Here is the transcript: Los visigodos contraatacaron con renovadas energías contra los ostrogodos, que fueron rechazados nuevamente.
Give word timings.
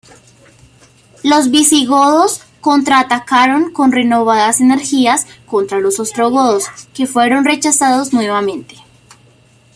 Los 1.21 1.51
visigodos 1.51 2.41
contraatacaron 2.59 3.71
con 3.71 3.91
renovadas 3.91 4.59
energías 4.59 5.27
contra 5.45 5.77
los 5.77 5.99
ostrogodos, 5.99 6.63
que 6.95 7.05
fueron 7.05 7.45
rechazados 7.45 8.11
nuevamente. 8.11 8.77